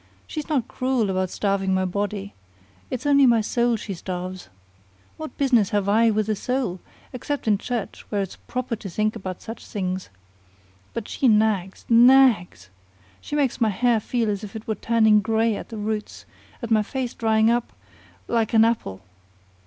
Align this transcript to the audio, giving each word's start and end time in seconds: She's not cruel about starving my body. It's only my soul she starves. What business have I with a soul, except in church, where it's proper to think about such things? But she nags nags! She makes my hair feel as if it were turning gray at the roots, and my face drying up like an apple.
She's 0.25 0.49
not 0.49 0.67
cruel 0.67 1.11
about 1.11 1.29
starving 1.29 1.75
my 1.75 1.85
body. 1.85 2.33
It's 2.89 3.05
only 3.05 3.27
my 3.27 3.41
soul 3.41 3.75
she 3.75 3.93
starves. 3.93 4.49
What 5.17 5.37
business 5.37 5.69
have 5.69 5.87
I 5.87 6.09
with 6.09 6.27
a 6.27 6.35
soul, 6.35 6.79
except 7.13 7.47
in 7.47 7.59
church, 7.59 8.03
where 8.09 8.23
it's 8.23 8.37
proper 8.47 8.75
to 8.75 8.89
think 8.89 9.15
about 9.15 9.43
such 9.43 9.63
things? 9.63 10.09
But 10.95 11.07
she 11.07 11.27
nags 11.27 11.85
nags! 11.87 12.71
She 13.21 13.35
makes 13.35 13.61
my 13.61 13.69
hair 13.69 13.99
feel 13.99 14.31
as 14.31 14.43
if 14.43 14.55
it 14.55 14.65
were 14.67 14.73
turning 14.73 15.21
gray 15.21 15.55
at 15.55 15.69
the 15.69 15.77
roots, 15.77 16.25
and 16.63 16.71
my 16.71 16.81
face 16.81 17.13
drying 17.13 17.51
up 17.51 17.71
like 18.27 18.55
an 18.55 18.65
apple. 18.65 19.01